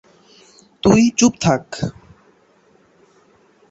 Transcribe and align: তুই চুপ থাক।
তুই 0.83 1.01
চুপ 1.17 1.33
থাক। 1.41 1.63